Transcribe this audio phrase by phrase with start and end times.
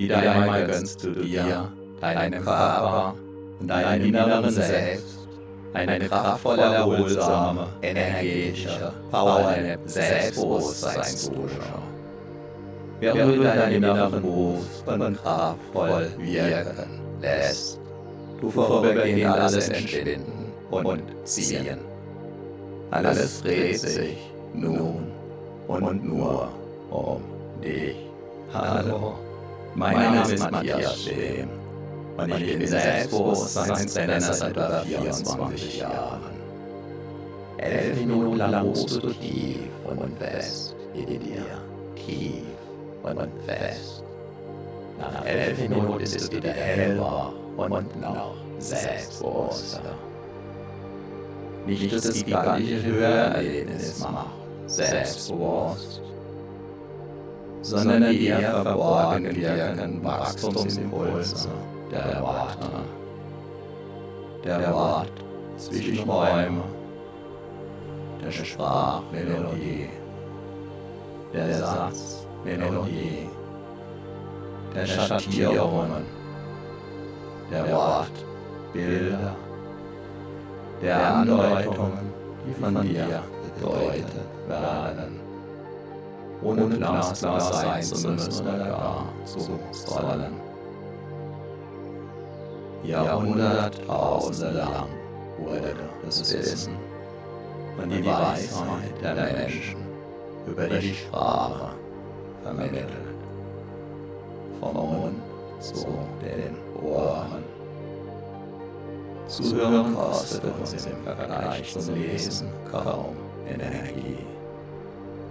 [0.00, 3.14] Wieder einmal gönnst du dir, deinem Körper
[3.60, 5.28] und deinem inneren Selbst
[5.74, 11.60] eine kraftvolle, erholsame, energetische, powernde Selbstbewusstseinsdusche.
[13.00, 17.78] Während du deinen inneren Brust und kraftvoll wirken lässt,
[18.40, 21.78] du vorübergehend alles entschwinden und ziehen.
[22.90, 24.16] Alles dreht sich
[24.54, 25.12] nun
[25.68, 26.48] und nur
[26.90, 27.22] um
[27.62, 27.96] dich.
[28.52, 29.14] Hallo,
[29.74, 31.48] mein Name ist Matthias Schehm
[32.16, 36.40] und ich bin Selbstbewusstseinstrainer seit über 24 Jahren.
[37.58, 41.44] Elf Minuten lang ruhst du tief und fest in dir,
[41.94, 42.44] tief
[43.02, 44.02] und fest.
[44.98, 49.94] Nach elf Minuten bist du wieder hellwach und noch selbstbewusster.
[51.66, 56.00] Nicht das gigantische Hörerlebnis macht selbstbewusst,
[57.70, 61.48] sondern die eher verborgen wirkenden Wachstumsimpulse
[61.92, 62.70] der Worte,
[64.44, 65.12] der Wort
[65.56, 66.62] zwischen Räume,
[68.24, 69.88] der Sprachmelodie,
[71.32, 73.28] der Satzmelodie,
[74.74, 76.04] der Schattierungen,
[77.52, 79.36] der Wortbilder,
[80.82, 82.12] der Andeutungen,
[82.46, 83.22] die von dir
[83.54, 85.19] bedeutet werden,
[86.42, 89.40] ohne glasklar sein zu müssen oder gar zu
[89.72, 90.32] sollen.
[92.82, 94.88] Jahrhunderttausende lang
[95.38, 95.74] wurde
[96.04, 96.76] das Wissen
[97.82, 99.80] und die Weisheit der Menschen
[100.46, 101.74] über die Sprache
[102.42, 102.88] vermittelt.
[104.60, 105.16] Vom Mund
[105.60, 105.74] zu
[106.22, 107.44] den Ohren.
[109.26, 114.29] Zuhören kostet uns im Vergleich zum Lesen kaum Energie.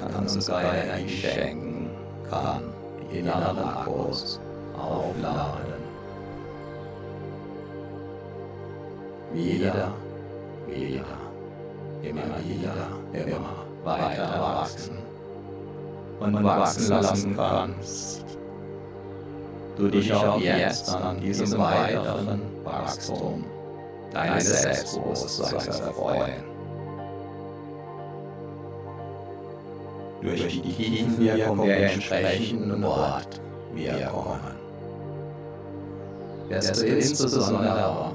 [0.00, 1.90] Kann uns sogar Energie schenken,
[2.28, 2.62] kann
[3.10, 4.40] die inneren Akkus
[4.76, 5.74] aufladen.
[9.32, 9.92] Wieder,
[10.66, 11.04] wieder,
[12.02, 14.98] immer wieder, immer weiter wachsen
[16.20, 18.24] und wachsen lassen kannst.
[19.76, 23.44] Du dich auch jetzt an diesem weiteren Wachstum
[24.12, 26.53] deines Selbstbewusstseins erfreuen.
[30.24, 34.40] Durch die Tiefenwirkung der entsprechenden Wortwirkungen
[36.48, 38.12] wirst du insbesondere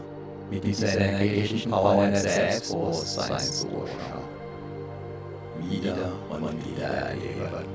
[0.50, 3.68] mit dieser energetischen Power des Selbstbewusstseins.
[5.60, 5.98] Wieder
[6.32, 7.66] und wieder erleben.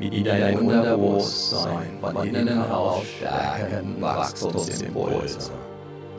[0.00, 5.52] Wie dein Unterbewusstsein von innen heraus stärken Wachstumsimpulse.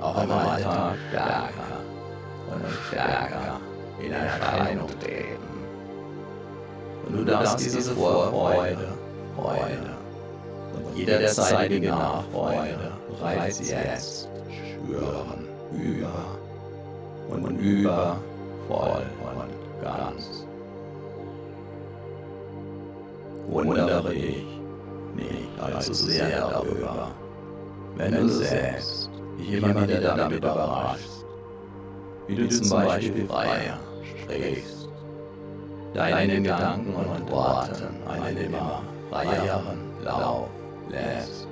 [0.02, 1.82] Auch im Alltag stärker
[2.54, 3.60] und stärker
[4.00, 5.48] in Erscheinung treten.
[7.08, 8.90] Und du darfst diese Vorfreude,
[9.36, 9.96] Freude
[10.76, 16.38] und jederzeitige Nachfreude bereits jetzt spüren, über
[17.30, 18.18] und über,
[18.68, 20.46] voll und ganz.
[23.48, 24.46] Wundere dich
[25.16, 27.12] nicht allzu sehr darüber,
[27.96, 31.26] wenn du selbst wieder damit überraschst,
[32.28, 33.80] wie du zum Beispiel freier
[34.24, 34.90] sprichst,
[35.94, 40.50] deinen Gedanken und Worten einen immer freieren Lauf
[40.90, 41.48] lässt,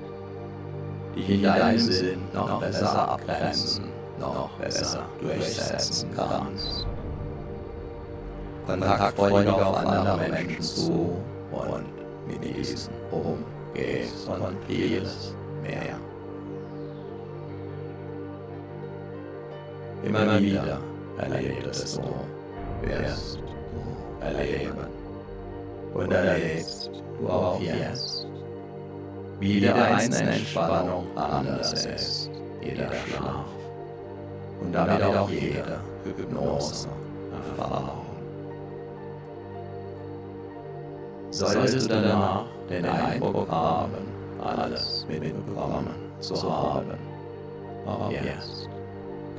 [1.16, 3.85] dich in deinem Sinn noch besser abgrenzen,
[4.19, 6.88] noch besser durchsetzen kannst.
[8.66, 11.85] Kontaktfreudig auf andere Menschen zu und
[12.27, 15.97] mit diesen umgehst und vieles mehr.
[20.03, 20.79] Immer wieder
[21.17, 22.01] erlebst du,
[22.85, 24.88] wirst du erleben.
[25.94, 28.28] Und erlebst du auch jetzt,
[29.40, 32.29] wie jede einzelne Entspannung anders ist,
[32.62, 33.46] jeder Schlaf.
[34.62, 38.06] Und damit auch jede Hypnose-Erfahrung.
[41.31, 44.08] Solltest du danach den Eindruck haben,
[44.41, 45.88] alles mitbekommen
[46.20, 46.97] zu haben,
[47.85, 48.70] auch jetzt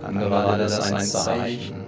[0.03, 1.86] kann gerade das ein Zeichen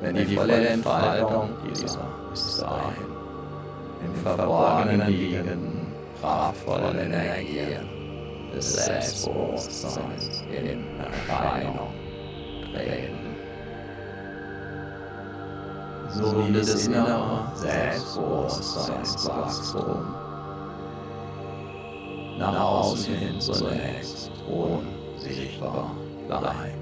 [0.00, 3.14] Wenn die volle Entfaltung dieser bis dahin
[4.04, 5.73] im Verborgenen liegenden
[6.24, 7.86] kraftvollen Energien
[8.54, 11.92] des Selbstbewusstseins in Erscheinung
[12.72, 13.36] treten.
[16.10, 20.14] So wie das innere Selbstbewusstseinswachstum
[22.38, 25.90] nach außen hin zunächst unsichtbar
[26.26, 26.74] bleibt,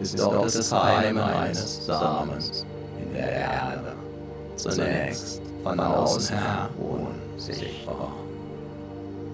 [0.00, 2.66] ist doch das Heim eines Samens
[3.00, 3.94] in der Erde
[4.56, 6.70] zunächst von außen her
[7.34, 8.12] unsichtbar.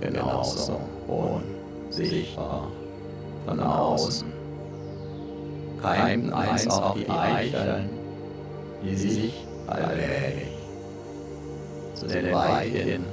[0.00, 2.68] Genauso unsichtbar
[3.46, 4.32] von außen
[5.82, 7.90] keimten einst auch die Eicheln,
[8.82, 10.48] die sich allmählich
[11.94, 13.04] zu den weithin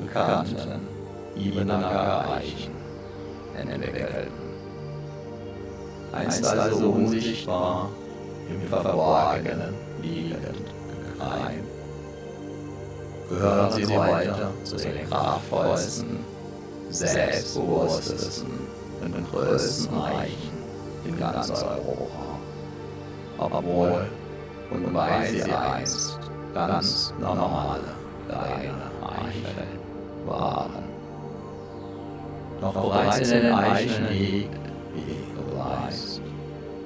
[0.00, 0.86] bekannten
[1.36, 2.72] Ibenacker Eichen
[3.56, 4.42] entwickelten.
[6.12, 7.88] Einst also unsichtbar
[8.48, 10.42] im Verborgenen liegend
[11.16, 11.71] gekreimt,
[13.32, 16.18] gehören sie weiter zu den kraftvollsten,
[16.90, 18.50] selbstbewusstesten
[19.00, 20.52] und größten Eichen
[21.04, 22.38] in ganz Europa.
[23.38, 24.06] Obwohl
[24.70, 26.18] und weil sie einst
[26.54, 27.80] ganz normale
[28.28, 29.78] kleine Eicheln
[30.26, 30.84] waren.
[32.60, 34.60] Doch bereits in den Eichen liegt,
[34.94, 36.20] wie du weißt,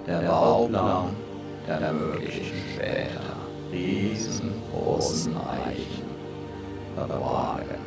[0.06, 1.10] der Bauplan
[1.66, 3.37] der möglichen später
[3.72, 6.06] riesengroßen Eichen
[6.96, 7.81] verborgen.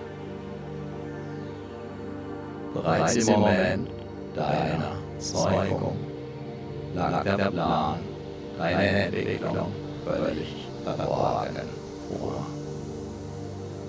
[2.73, 3.89] Bereits im Moment
[4.35, 5.97] deiner Zeugung
[6.95, 7.99] lag der Plan
[8.57, 9.71] deiner Entwicklung
[10.05, 11.69] völlig verborgen
[12.07, 12.45] vor.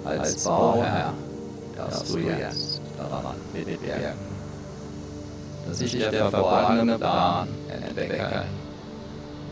[0.05, 1.13] Als Bauherr
[1.77, 4.19] darfst du jetzt daran mitwirken,
[5.69, 8.45] dass sich der verborgene Plan entwickeln,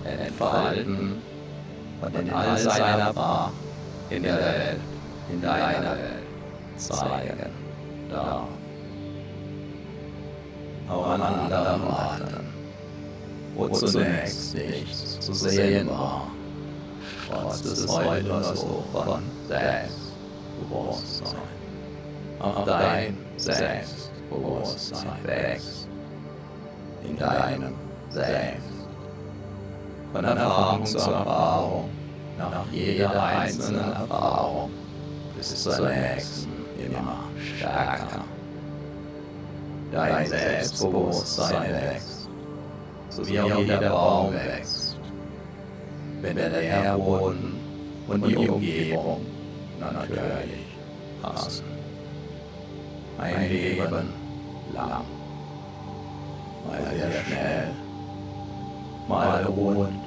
[0.04, 1.22] entfalten
[2.00, 3.52] und in all seiner Pracht
[4.10, 4.80] in der Welt,
[5.30, 6.28] in deiner Welt
[6.76, 7.52] zeigen
[8.10, 8.48] darf.
[10.88, 12.46] Auch an anderen Orten,
[13.54, 16.28] wo zunächst nichts zu sehen war,
[17.28, 21.36] trotz des heute so von Selbstbewusstsein.
[22.40, 25.88] Auch dein Selbstbewusstsein wächst
[27.04, 27.74] in deinem
[28.10, 28.62] Selbst.
[30.12, 31.90] Von Erfahrung zu Erfahrung,
[32.38, 34.70] nach jeder einzelnen Erfahrung,
[35.38, 36.52] bis zur nächsten
[36.84, 37.20] immer
[37.56, 38.24] stärker.
[39.92, 42.28] Dein Selbstbewusstsein wächst,
[43.08, 44.98] so wie auch jeder Baum wächst,
[46.20, 47.54] wenn der Nährboden
[48.08, 49.24] und die Umgebung
[49.80, 50.66] natürlich
[51.22, 51.64] passen.
[53.18, 54.12] Ein Leben
[54.74, 55.04] lang,
[56.66, 57.70] mal sehr schnell,
[59.08, 60.02] mal ruhend,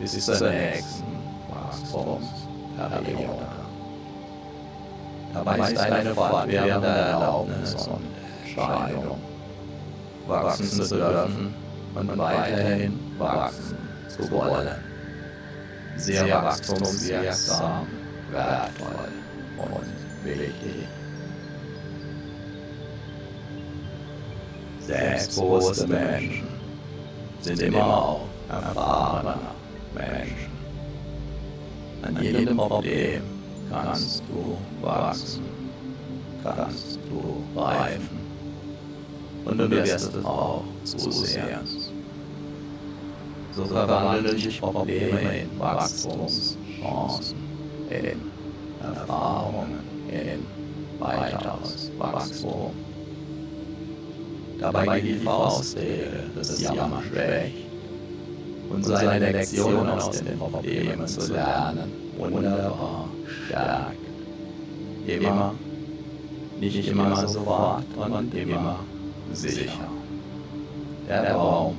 [0.00, 1.04] bis zur nächsten
[1.50, 3.51] Wachstumsperiode.
[5.32, 8.04] Dabei ist eine fortwährende Erlaubnis und
[8.44, 9.18] Entscheidung,
[10.26, 11.54] wachsen zu dürfen
[11.94, 14.76] und weiterhin wachsen zu wollen.
[15.96, 17.86] Sehr wachstumswirksam,
[18.30, 19.08] wertvoll
[19.58, 20.88] und wichtig.
[24.80, 26.48] Selbstbewusste Menschen
[27.40, 29.36] sind immer auch erfahrene
[29.94, 30.52] Menschen.
[32.02, 33.31] An jedem Problem
[33.72, 35.42] kannst du wachsen,
[36.42, 38.18] kannst du reifen
[39.44, 41.90] und du wirst es auch zusehends.
[43.54, 47.36] So verwandeln sich Probleme in Wachstumschancen,
[47.90, 48.20] in
[48.82, 49.80] Erfahrungen,
[50.10, 50.46] in
[50.98, 52.72] weiteres Wachstum.
[54.58, 57.56] Dabei geht die Faustregel des Jammer schwächt
[58.70, 63.08] und seine Lektion aus den Problemen zu lernen wunderbar
[63.46, 63.96] stärkt.
[65.06, 65.54] Immer,
[66.60, 68.80] nicht immer sofort und immer
[69.32, 69.88] sicher.
[71.08, 71.76] Der Baum,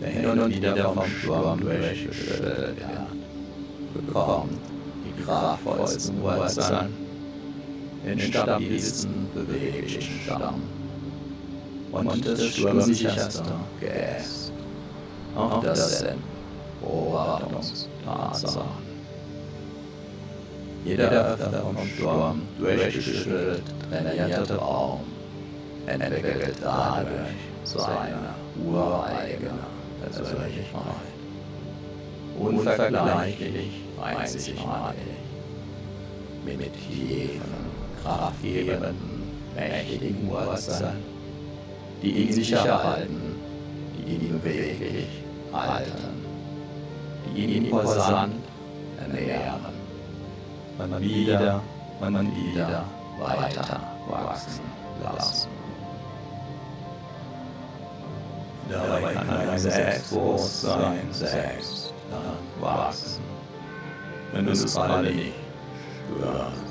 [0.00, 4.58] der hin und wieder vom Sturm durchgeschüttelt wird, bekommt
[5.06, 6.88] die kraftvollsten Wurzeln,
[8.04, 10.62] den stabilsten, beweglichen Stamm
[11.92, 13.42] und das sturmsicherste
[13.80, 14.52] Geäst.
[15.36, 16.16] Auch das sind
[16.80, 18.89] Beobachtungstatsachen.
[20.84, 25.00] Jeder öfter vom Sturm durchgeschüttelt trainierte Baum
[25.86, 28.34] entwickelt dadurch seine
[28.64, 29.50] ureigene
[30.02, 31.10] Persönlichkeit.
[32.38, 35.00] Unvergleichlich, einzigartig,
[36.44, 37.40] mit tiefen,
[38.02, 39.22] kraftgebenden,
[39.54, 41.02] mächtigen Wurzeln,
[42.02, 43.34] die ihn sicher halten,
[43.98, 45.08] die ihn beweglich
[45.52, 46.24] halten,
[47.26, 48.34] die ihn imposant
[48.98, 49.69] ernähren.
[50.78, 51.62] Man wieder,
[52.00, 52.84] man wieder
[53.18, 54.64] weiter wachsen
[55.02, 55.48] lassen.
[58.70, 63.22] Dabei kann dein Selbstbewusstsein selbst dann wachsen,
[64.32, 65.32] wenn du es alle nicht
[66.06, 66.70] spürst.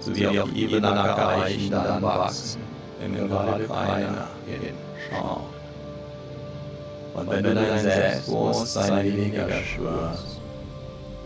[0.00, 2.60] So wie auch Ebene Eichen dann wachsen,
[3.00, 5.42] wenn gerade keiner hinschaut.
[7.14, 10.31] Und wenn du dein Selbstbewusstsein weniger spürst,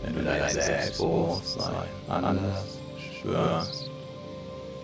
[0.07, 1.73] wenn du dein Selbstbewusstsein
[2.09, 2.77] anders
[3.19, 3.91] spürst,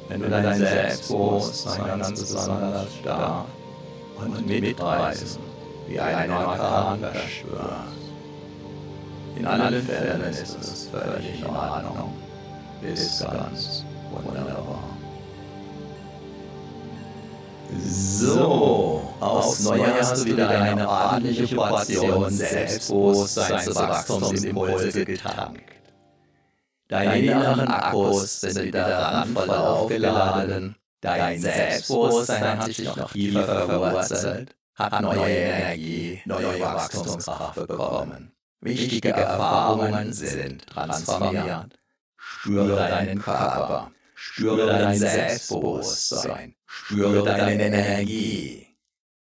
[0.10, 3.46] wenn du dein Selbstbewusstsein ganz besonders stark
[4.18, 5.42] und mitreißen,
[5.88, 8.04] wie ein Orkan verspürst.
[9.36, 12.14] In allen Fällen ist es völlig in Ordnung,
[12.82, 14.93] bis ganz wunderbar.
[17.80, 25.64] So, aufs Neue hast du wieder eine ordentliche Portion Selbstbewusstseinswachstumsimpulse getankt.
[26.88, 35.02] Deine inneren Akkus sind wieder randvoll aufgeladen, dein Selbstbewusstsein hat sich noch tiefer verwurzelt, hat
[35.02, 38.32] neue Energie, neue Wachstumskraft bekommen.
[38.62, 41.80] Wichtige Erfahrungen sind transformiert.
[42.16, 43.90] Spüre deinen Körper,
[44.24, 48.68] spüre dein Selbstbewusstsein, spüre deine Energie.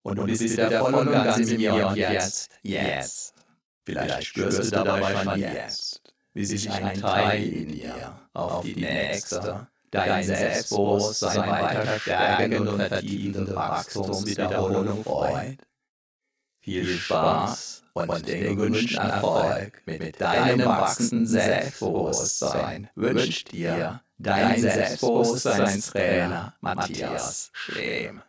[0.03, 3.35] Und du bist wieder voll und ganz in mir und jetzt, jetzt.
[3.85, 6.01] Vielleicht spürst du dabei schon jetzt,
[6.35, 13.55] wie sich ein Teil in dir auf die nächste, dein Selbstbewusstsein weiter stärkende und vertiefende
[13.55, 15.59] Wachstumswiederholung freut.
[16.61, 27.51] Viel Spaß und den gewünschten Erfolg mit deinem wachsenden Selbstbewusstsein wünscht dir dein Selbstbewusstseinstrainer Matthias
[27.53, 28.23] Schlehm.